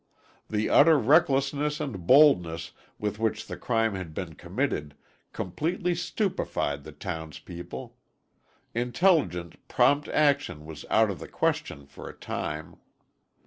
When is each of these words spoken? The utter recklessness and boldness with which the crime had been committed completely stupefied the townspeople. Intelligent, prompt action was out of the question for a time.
The 0.49 0.67
utter 0.67 0.97
recklessness 0.97 1.79
and 1.79 2.07
boldness 2.07 2.71
with 2.97 3.19
which 3.19 3.45
the 3.45 3.55
crime 3.55 3.93
had 3.93 4.15
been 4.15 4.33
committed 4.33 4.95
completely 5.31 5.93
stupefied 5.93 6.83
the 6.83 6.91
townspeople. 6.91 7.95
Intelligent, 8.73 9.57
prompt 9.67 10.07
action 10.07 10.65
was 10.65 10.85
out 10.89 11.11
of 11.11 11.19
the 11.19 11.27
question 11.27 11.85
for 11.85 12.09
a 12.09 12.13
time. 12.17 12.77